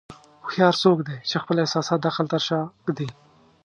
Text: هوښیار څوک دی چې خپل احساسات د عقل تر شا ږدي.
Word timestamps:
هوښیار 0.43 0.75
څوک 0.83 0.97
دی 1.07 1.17
چې 1.29 1.35
خپل 1.43 1.55
احساسات 1.59 1.99
د 2.01 2.05
عقل 2.09 2.25
تر 2.33 2.41
شا 2.47 2.59
ږدي. 2.85 3.09